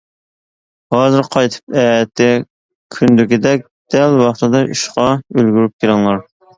ھازىر 0.95 1.29
قايتىپ، 1.35 1.77
ئەتە 1.83 2.29
كۈندىكىدەك 2.99 3.71
دەل 3.97 4.21
ۋاقتىدا 4.27 4.67
ئىشقا 4.75 5.09
ئۈلگۈرۈپ 5.25 5.83
كېلىڭلار! 5.83 6.31